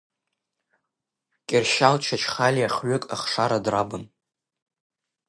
Кьыршьал 1.47 1.95
Чачхалиа 2.03 2.69
хҩык 2.75 3.03
ахшара 3.15 3.59
драбын. 3.65 4.03